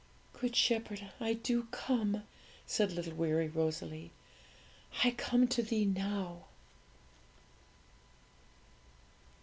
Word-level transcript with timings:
'Good 0.33 0.55
Shepherd, 0.55 1.11
I 1.19 1.33
do 1.33 1.67
come,' 1.69 2.23
said 2.65 2.91
little 2.91 3.13
weary 3.13 3.47
Rosalie; 3.49 4.09
'I 5.03 5.11
come 5.11 5.47
to 5.49 5.61
Thee 5.61 5.85
now!' 5.85 6.45